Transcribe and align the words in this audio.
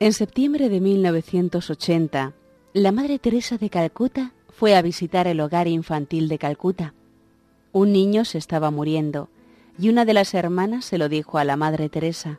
En 0.00 0.12
septiembre 0.12 0.68
de 0.68 0.80
1980, 0.80 2.32
la 2.72 2.92
Madre 2.92 3.18
Teresa 3.18 3.58
de 3.58 3.68
Calcuta 3.68 4.32
fue 4.48 4.76
a 4.76 4.82
visitar 4.82 5.26
el 5.26 5.40
hogar 5.40 5.66
infantil 5.66 6.28
de 6.28 6.38
Calcuta. 6.38 6.94
Un 7.72 7.90
niño 7.90 8.24
se 8.24 8.38
estaba 8.38 8.70
muriendo 8.70 9.28
y 9.76 9.88
una 9.88 10.04
de 10.04 10.14
las 10.14 10.34
hermanas 10.34 10.84
se 10.84 10.98
lo 10.98 11.08
dijo 11.08 11.38
a 11.38 11.44
la 11.44 11.56
Madre 11.56 11.88
Teresa, 11.88 12.38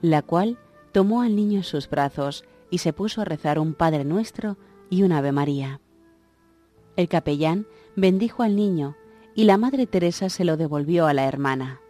la 0.00 0.22
cual 0.22 0.56
tomó 0.92 1.22
al 1.22 1.34
niño 1.34 1.58
en 1.58 1.64
sus 1.64 1.90
brazos 1.90 2.44
y 2.70 2.78
se 2.78 2.92
puso 2.92 3.22
a 3.22 3.24
rezar 3.24 3.58
un 3.58 3.74
Padre 3.74 4.04
Nuestro 4.04 4.56
y 4.88 5.02
un 5.02 5.10
Ave 5.10 5.32
María. 5.32 5.80
El 6.94 7.08
capellán 7.08 7.66
bendijo 7.96 8.44
al 8.44 8.54
niño 8.54 8.94
y 9.34 9.44
la 9.44 9.58
Madre 9.58 9.88
Teresa 9.88 10.28
se 10.28 10.44
lo 10.44 10.56
devolvió 10.56 11.08
a 11.08 11.14
la 11.14 11.24
hermana. 11.24 11.80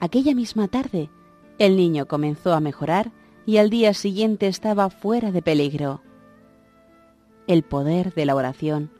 Aquella 0.00 0.34
misma 0.34 0.68
tarde, 0.68 1.10
el 1.58 1.76
niño 1.76 2.06
comenzó 2.06 2.54
a 2.54 2.60
mejorar 2.60 3.12
y 3.50 3.58
al 3.58 3.68
día 3.68 3.94
siguiente 3.94 4.46
estaba 4.46 4.90
fuera 4.90 5.32
de 5.32 5.42
peligro. 5.42 6.02
El 7.48 7.64
poder 7.64 8.14
de 8.14 8.24
la 8.24 8.36
oración 8.36 8.92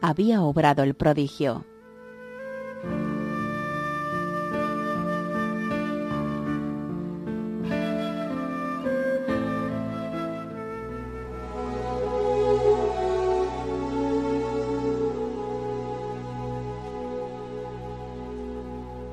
había 0.00 0.40
obrado 0.42 0.84
el 0.84 0.94
prodigio. 0.94 1.64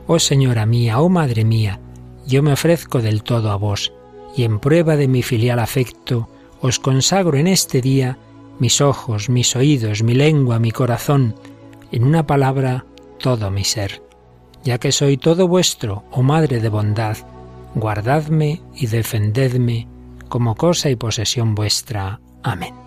Oh 0.06 0.20
Señora 0.20 0.68
mía, 0.68 1.02
oh 1.02 1.10
Madre 1.10 1.44
mía, 1.44 1.80
yo 2.28 2.44
me 2.44 2.54
ofrezco 2.54 3.02
del 3.02 3.24
todo 3.24 3.50
a 3.50 3.56
vos 3.56 3.92
y 4.36 4.44
en 4.44 4.60
prueba 4.60 4.96
de 4.96 5.08
mi 5.08 5.24
filial 5.24 5.60
afecto, 5.60 6.30
os 6.62 6.80
consagro 6.80 7.38
en 7.38 7.48
este 7.48 7.82
día 7.82 8.18
mis 8.60 8.82
ojos, 8.82 9.30
mis 9.30 9.56
oídos, 9.56 10.04
mi 10.04 10.14
lengua, 10.14 10.60
mi 10.60 10.72
corazón, 10.72 11.36
en 11.92 12.04
una 12.04 12.26
palabra, 12.26 12.86
todo 13.20 13.52
mi 13.52 13.64
ser. 13.64 14.02
Ya 14.64 14.78
que 14.80 14.92
soy 14.92 15.18
todo 15.18 15.48
vuestro, 15.48 16.04
oh 16.12 16.24
Madre 16.24 16.60
de 16.60 16.70
bondad, 16.70 17.18
guardadme 17.76 18.62
y 18.74 18.88
defendedme 18.88 19.88
como 20.30 20.56
cosa 20.56 20.90
y 20.90 20.96
posesión 20.96 21.54
vuestra. 21.54 22.20
Amén. 22.44 22.85